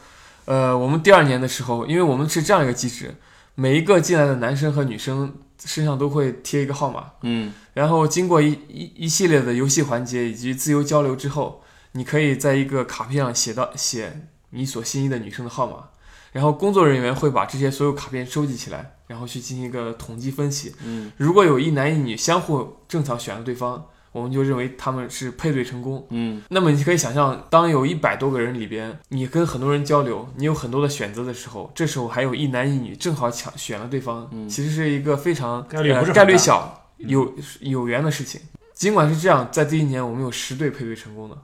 [0.47, 3.15] 呃，我们第二年的时候，因为我们是这样一个机制，
[3.55, 7.53] 每一个进来的男生和女生身上都会贴一个号码，嗯。
[7.75, 11.63] 然后经过一一一系列的游戏环节以及自由交流之后，
[11.93, 15.91] 你可以在一个卡片上写到写你所心仪的女生的号码，
[16.33, 20.75] 然后工作人员会把这些所有卡片收集起来，然后去进行一个统计分析。
[20.85, 26.07] 嗯如果有一男一女相互正巧选了对方，我们就认为他们是配对成功。
[26.11, 38.41] 嗯那么你可以想象，当有一百多个人里边，你跟很多人交流，你有很多的选择的时候，这时候还有一男一女正好抢选了对方，嗯其实是一个非常概率不是呃、概率小、有有缘的事情。
[38.75, 41.37] 尽管是这样，在第一年我们有十对配对成功的，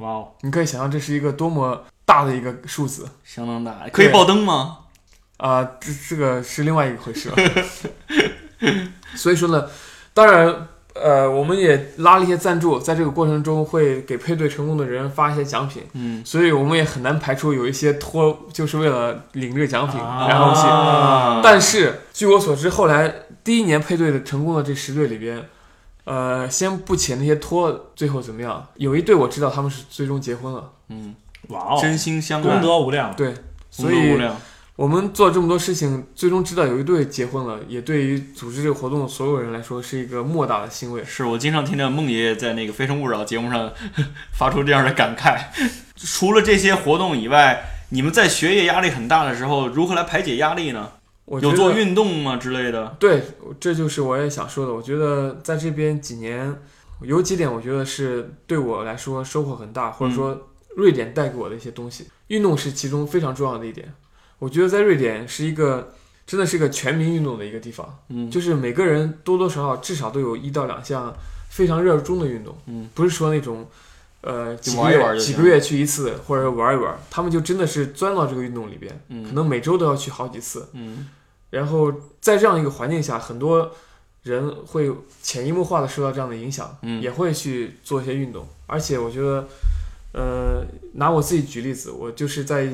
[0.00, 4.78] 哇哦，你可以想象这是一个多么大的一个数字相当大，可以爆灯吗？
[5.36, 7.36] 啊、这这个是另外一个回事了。
[9.14, 9.66] 所以说呢，
[10.12, 10.66] 当然。
[10.92, 20.66] 呃，我们也拉了一些赞助，在这个过程中会给配对成功的人发一些奖品，嗯，所以我们也很难排除有一些托就是为了领这个奖品，然后去。
[20.66, 25.48] 啊但是据我所知，后来第一年配对的成功的这十对里边，
[26.04, 31.14] 呃，先不且那些托最后怎么样，有一对我知道他们是最终结婚了，嗯，
[31.48, 33.14] 哇哦，真心相功，德无量。
[33.14, 34.36] 对，功所以德无量。
[34.76, 41.04] 我们做这么多事情，最终知道有一对结婚了，也对于组织这个活动的所有人来说是一个莫大的欣慰。
[41.04, 43.70] 是我经常听到孟爷爷在那个《非诚勿扰》节目上
[44.32, 45.38] 发出这样的感慨。
[45.96, 50.92] 除了这些活动以外，你们在学业压力很大的时候，如何来排解压力呢？
[51.30, 52.96] 我有做运动吗之类的？
[52.98, 53.22] 对，
[53.60, 54.74] 这就是我也想说的。
[54.74, 56.60] 我觉得在这边几年，
[57.02, 62.08] 有几点我觉得是对我来说收获很大，或者说瑞典带给我的一些东西。
[62.26, 63.94] 运动是其中非常重要的一点。
[64.40, 65.94] 我觉得在瑞典是一个
[66.26, 71.14] 真的是一个全民运动的一个地方，嗯，就是每个人多多少少至少都有一到两项
[71.48, 72.58] 非常热衷的运动。
[72.66, 73.64] 嗯，不是说那种。
[74.22, 80.68] 呃，几个月几个月去一次，或者玩一玩，他们就真的是钻到这个运动里边，可嗯能每周都要去好几次。
[80.74, 81.08] 嗯
[81.50, 83.70] 然后在这样一个环境下，很多
[84.22, 84.90] 人会
[85.22, 88.46] 潜移默化的受到这样的影响，嗯也会去做一些运动。
[88.66, 89.48] 而且我觉得，
[90.12, 92.68] 呃，拿我自己举例子，我就是在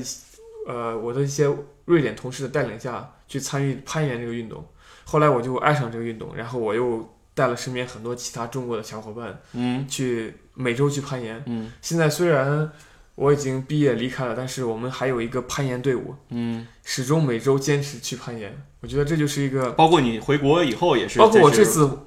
[0.66, 1.48] 呃我的一些
[1.86, 4.64] 瑞典同事的带领下去参与攀岩这个运动，
[5.04, 11.42] 后来我就爱上这个运动，然后我又带了身边很多其他中国的小伙伴嗯去每周去攀岩。
[11.46, 12.70] 嗯现在虽然
[13.16, 18.56] 我已经毕业离开了，但是我们还有一个攀岩队伍，嗯，始终每周坚持去攀岩。
[18.80, 21.98] 我觉得这就是一个，包括你回国以后也是，包括我这次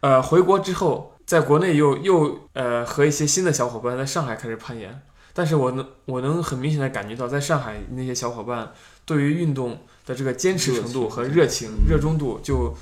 [0.00, 8.72] 呃回国之后，在国内又又呃和一些新的小伙伴在上海开始攀岩，但是我能我能很明显的感觉到，在上海那些小伙伴
[9.06, 12.76] 对于运动的这个坚持程度和热情、嗯热衷度，就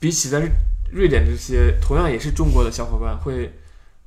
[0.00, 0.42] 比起在
[0.92, 3.52] 瑞典这些同样也是中国的小伙伴会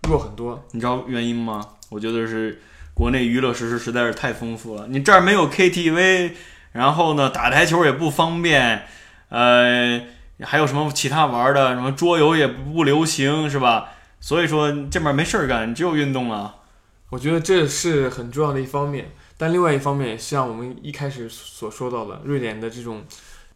[0.09, 0.61] 弱很多。
[0.71, 1.65] 你知道原因吗？
[1.91, 2.59] 我觉得是
[2.93, 4.87] 国内娱乐设施实在是太丰富了。
[4.87, 6.31] 你这儿没有 KTV，
[6.71, 8.87] 然后呢打台球也不方便，
[9.29, 10.01] 呃，
[10.41, 13.89] 还有什么其他玩的，什么桌游也不流行，是吧？
[14.19, 16.55] 所以说这边没事儿干，只有运动了。
[17.09, 23.03] 我觉得这是很重要的一方面，但另外一方面也像我们一开始所说到的，瑞典的这种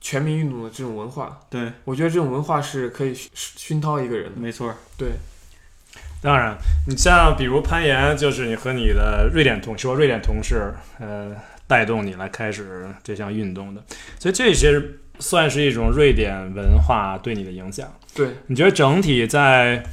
[0.02, 4.41] 全民运动的这种文化，对，我觉得这种文化是可以熏熏陶一个人的。
[4.41, 4.76] 没错儿。
[4.98, 5.12] 对，
[6.26, 6.58] 当然，
[6.88, 11.32] 你像比如攀岩，就是你和你的瑞典同说瑞典同事，呃，
[11.68, 13.84] 带动你来开始这项运动的，
[14.18, 14.82] 所以这些
[15.20, 17.88] 算是一种瑞典文化对你的影响。
[18.16, 19.84] 对，你觉得整体在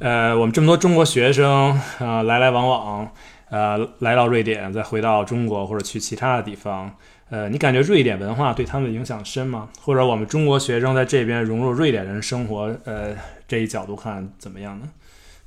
[0.00, 3.12] 呃我们这么多中国学生啊、呃来来往往，
[3.50, 6.90] 呃，来到瑞典，再回到中国或者去其他的地方，
[7.28, 9.68] 呃，你感觉瑞典文化对他们的影响深吗？
[9.82, 13.14] 或者我们中国学生在这边融入瑞典人生活，呃，
[13.46, 14.88] 这一角度看怎么样呢？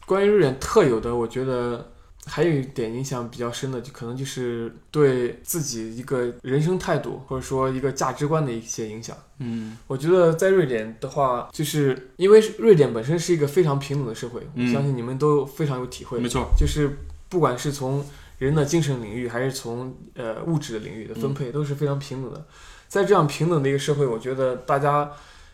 [0.05, 1.91] 关于瑞典特有的，我觉得
[2.25, 9.15] 还有一点影响比较深的，就可能就是对自己一个人生态度或者说一个价值观的一些影响。
[9.39, 16.19] 嗯我觉得在瑞典的话，就是因为瑞典本身是一个非常平等的社会，嗯我相信你们都非常有体会。
[16.19, 16.97] 没错，就是
[17.29, 18.05] 不管是从
[18.37, 22.45] 人的精神领域，还是从呃物质的领域的分配，都是非常平等的。
[22.87, 25.11] 在这样平等的一个社会，我觉得大家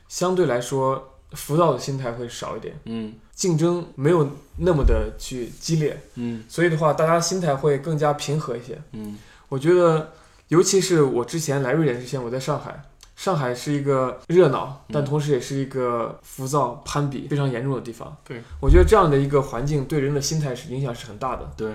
[0.08, 8.80] 相对来说浮躁的心态会少一点，嗯竞争没有那么的去激烈，嗯所以的话，大家心态会更加平和一些。
[8.92, 9.18] 嗯
[9.50, 10.12] 我觉得，
[10.50, 12.84] 尤其是我之前来瑞典之前，我在上海。
[13.16, 18.16] 上海是一个热闹，但嗯同时也是一个浮躁、攀比非常严重的地方。
[18.24, 21.52] 对，我觉得这样的一个环境对人的心态是影响是很大的。
[21.58, 21.72] 对，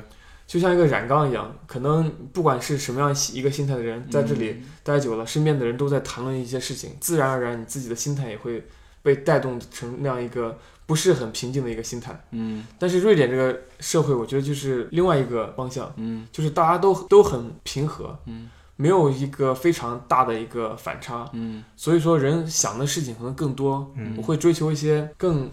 [0.46, 8.66] 就像一个染缸一样，可能不管是什么样一个心态的人，在这里待久了，身边的人都在谈论一些事情，自然而然你自己的心态也会
[9.02, 12.18] 被带动成那样一个不是很平静的一个心态。
[12.31, 12.64] 嗯。
[12.79, 16.27] 但是瑞典这个社会，我觉得就是另外一个方向，嗯。
[16.33, 18.49] 就是大家都都很平和，嗯。
[18.77, 21.64] 没有一个非常大的一个反差，嗯。
[21.77, 24.14] 所以说人想的事情可能更多，嗯。
[24.16, 25.51] 我会追求一些更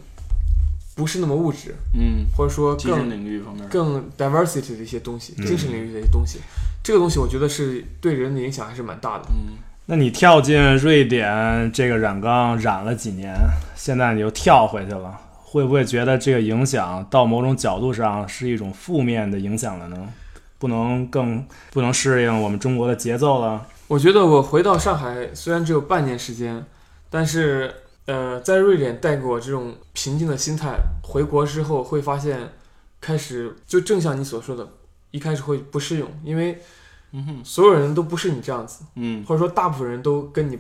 [0.96, 6.39] 不是那么物质，嗯，或者说精神更领域方面，更 diversity 的一些东西，嗯精神领域的一些东西。
[6.84, 9.26] 这个东西我觉得是对人的影响还是蛮大的。
[9.30, 13.36] 嗯那你跳进瑞典这个染缸染了几年，
[13.76, 20.08] 现在你又跳回去了，会不会觉得这个影响到某种角度上是一种负面的影响了呢？
[20.58, 23.67] 不能更不能适应我们中国的节奏了？
[23.89, 26.65] 我觉得我回到上海虽然只有半年时间，
[27.10, 27.74] 但是
[28.06, 30.78] 呃，在瑞典带给我这种平静的心态。
[31.04, 32.54] 回国之后会发现，
[33.02, 34.65] 开始就正像你所说的，
[35.12, 36.62] 一开始会不适应，因为
[37.13, 37.41] 嗯哼。
[37.43, 40.60] 所有人都不是你这样子，嗯，或者说大部分人都跟你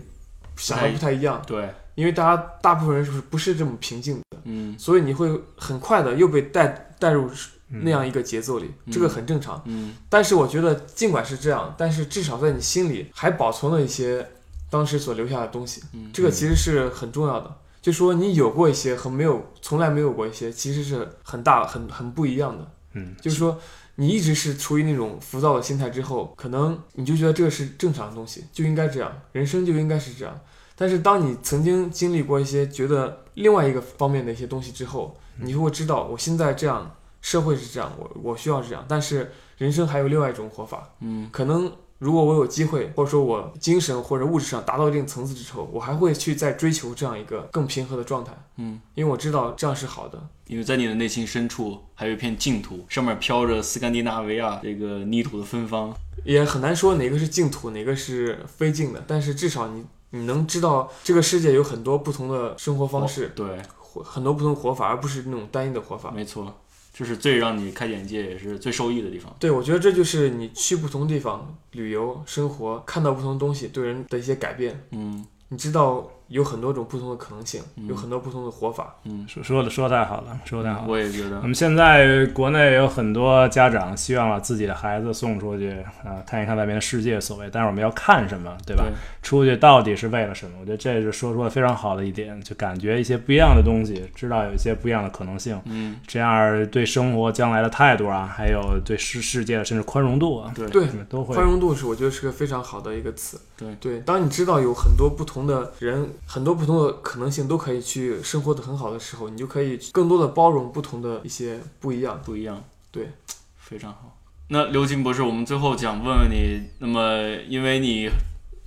[0.55, 4.73] 想的不太一样，对，因为大家大部分人是不是这么平静的，嗯。
[4.79, 7.29] 所以你会很快的又被带带入
[7.69, 8.93] 嗯那样一个节奏里，嗯。
[8.93, 9.61] 这个很正常。
[9.65, 9.95] 嗯。
[10.07, 14.25] 但是我觉得，尽管是这样，但是至少在你心里还保存了一些
[14.69, 17.55] 当时所留下的东西，嗯，这个其实是很重要的。
[17.81, 22.71] 就说你有过一些和没有，从来没有过一些，其实是很大、很很不一样的。
[22.93, 23.15] 嗯。
[23.19, 23.59] 就是说，
[23.95, 30.39] 你一直是处于那种浮躁的心态之后，可能你就觉得这个是正常的东西，就应该这样，人生就应该是这样。
[30.75, 40.89] 但是当你曾经经历过一些觉得另外一个方面的一些东西之后，你就会知道，我现在这样，社会是这样，我我需要这样，但是人生还有另外一种活法。
[40.99, 41.71] 嗯可能
[42.03, 50.21] 如果我有机会，或者说我精神或者物质上达到一定层次之后，我还会去再追求这样一个更平和的状态，嗯，因为我知道这样是好的。
[50.47, 55.95] 因为在你的内心深处还有一片净土，上面飘着斯堪的纳维亚这个泥土的芬芳。
[56.25, 63.61] 也很难说哪个是净土，哪个是非净的，但是至少你你能知道这个世界有很多不同的生活方式，对，
[64.03, 66.11] 很多不同的活法，而不是那种单一的活法。
[66.11, 66.53] 没错，
[66.93, 69.35] 这是最让你开眼界，也是最受益的地方。
[69.39, 74.79] 对，我觉得这就是你去不同地方旅游、生活，看到不同东西对人的一些改变。
[74.91, 78.95] 嗯你知道有很多种不同的可能性，嗯有很多不同的活法。
[79.03, 80.87] 嗯，说说的说得太好了，说得太好了。
[80.87, 85.69] 我也觉得我，们现在国内有很多家长希望把自己的孩子送出去
[86.03, 88.83] 啊、看一看外面的世界，所谓，但是我们要看什么，对吧？
[88.83, 90.57] 对出去到底是为了什么？
[90.59, 103.39] 我觉得这是说出了非常好的一点，就感觉一些不一样的东西，知道有一些不一样的可能性，嗯这样对生活将来的态度啊，还有对世世界的甚至宽容度啊，对对，都会宽容度是我觉得是个非常好的一个词。
[103.55, 112.21] 对对，当你知道有很多不同的人，很多不同的可能性都可以去生活的很好的时候，你就可以更多的包容不同的一些不一样。
[112.23, 112.63] 不一样。
[112.91, 113.11] 对，
[113.57, 114.17] 非常好。
[114.49, 118.09] 那刘金博士，我们最后想问问你，那么因为你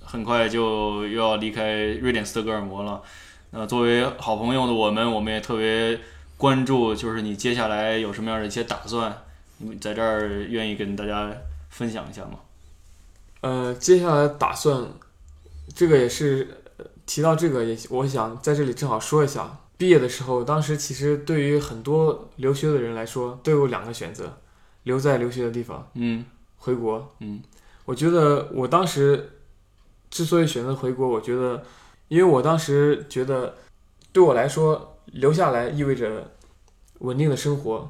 [0.01, 3.01] 很快就又要离开瑞典斯德哥尔摩了，
[3.51, 5.99] 那作为好朋友的我们，我们也特别
[6.35, 9.15] 关注，就是你接下来有什么样的一些打算？
[9.59, 11.31] 你在这儿愿意跟大家
[11.69, 12.39] 分享一下吗？
[13.41, 14.83] 呃，接下来打算，
[15.75, 16.66] 这个也是呃
[17.07, 19.57] 提到这个也，我想在这里正好说一下。
[19.77, 24.37] 毕业的时候，当时其实对于很多留学的人来说，都有两个选择：
[24.83, 26.25] 留在留学的地方，嗯
[26.57, 27.15] 回国。
[27.19, 27.41] 嗯
[27.85, 29.31] 我觉得我当时
[30.09, 31.63] 之所以选择回国，我觉得，
[32.07, 33.55] 因为我当时觉得，
[34.11, 36.31] 对我来说，留下来意味着
[36.99, 37.89] 稳定的生活，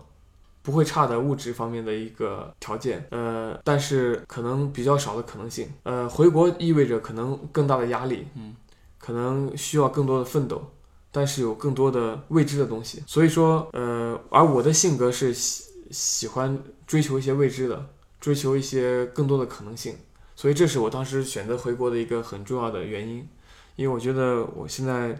[0.61, 5.70] 不会差的物质方面的一个条件，呃，但是可能比较少的可能性。
[5.84, 8.53] 呃，回国意味着可能更大的压力，嗯，
[8.97, 10.71] 可能需要更多的奋斗，
[11.11, 13.03] 但是有更多的未知的东西。
[13.05, 17.89] 所以说，呃，而我的性格是喜喜欢追求一些未知的，
[18.19, 19.95] 追求一些更多的可能性。
[20.35, 23.27] 所以这是我当时选择回国的一个很重要的原因，
[23.75, 25.17] 因为我觉得我现在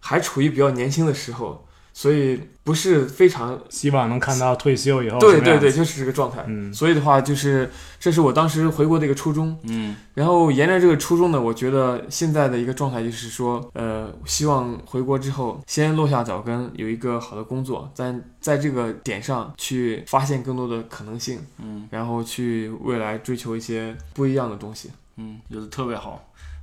[0.00, 1.65] 还处于比较年轻的时候，
[1.98, 6.44] 所以不是非常希望能看到退休以后对对对，就是这个状态。
[6.46, 9.58] 嗯所以的话，就是这是我当时回国的一个初衷。
[9.62, 24.90] 嗯然后沿着这个初衷呢，我觉得现在的一个状态就是说，呃，希望回国之后先落下脚跟，有一个好的工作，在在这个点上去发现更多的可能性，嗯然后去未来追求一些不一样的东西。
[25.16, 26.22] 嗯，觉得特别好。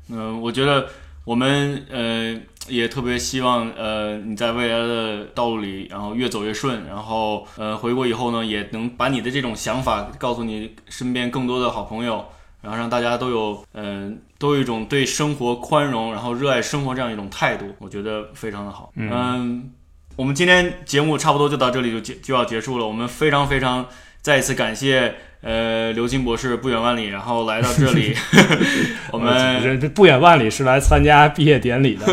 [0.10, 0.86] 嗯、我觉得
[1.24, 2.36] 我们呃
[2.68, 12.26] 也特别希望呃你在未来的道路里，然后越走越顺，然后呃回国以后呢，也能把你的这种想法告诉你身边更多的好朋友，
[12.62, 18.92] 然后让大家都有嗯、呃都有一种对生活宽容，然后热爱生活这样一种态度，我觉得非常的好。
[18.96, 19.10] 嗯。
[19.12, 19.72] 嗯
[20.16, 23.88] 我们今天节目差不多就到这里就结就要结束了，我们非常非常
[24.22, 28.16] 再一次感谢呃刘金博士不远万里，然后来到这里，
[29.12, 32.06] 我们不远万里是来参加毕业典礼的，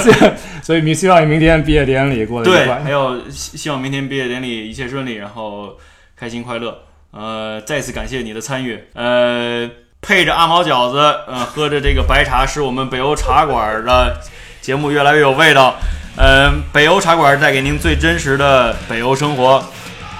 [0.00, 0.30] 所以
[0.62, 2.90] 所以明希望明天毕业典礼过得愉对，快还。
[2.90, 5.76] 有希希望明天毕业典礼一切顺利，然后
[6.16, 6.82] 开心快乐。
[7.10, 8.78] 呃，再次感谢你的参与。
[8.94, 9.68] 呃，
[10.00, 14.18] 配着阿毛饺子，呃，喝着这个白茶，使我们北欧茶馆的
[14.60, 15.76] 节目越来越有味道。
[16.16, 19.62] 呃，北欧茶馆带给您最真实的北欧生活。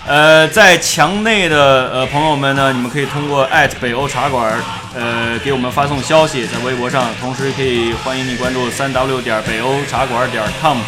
[0.08, 4.54] 呃，在墙内的呃朋友们呢，你们可以通过艾特北欧茶馆
[4.94, 10.78] 呃给我们发送消息，在微博上，同时可以欢迎你关注三 w 点北欧茶馆点 com，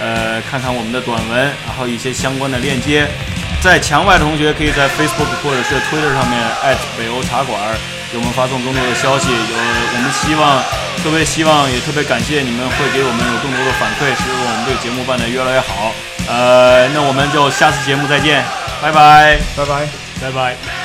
[0.00, 3.06] 呃，看看我们的短文，然后一些相关的链接。
[3.62, 7.56] 在墙外的同学可以在 Facebook 或者是 Twitter 上面艾特北欧茶馆
[8.10, 9.30] 给我们发送更多的消息。
[9.30, 10.60] 有我们希望，
[11.00, 15.94] 特别希望也特别感谢你们会给我们有更多的反馈，使我们这个节目办得越来越好。
[16.26, 18.42] 呃，那我们就下次节目再见，
[18.84, 19.40] 拜拜。
[19.56, 19.88] 拜拜。
[20.20, 20.83] 拜拜。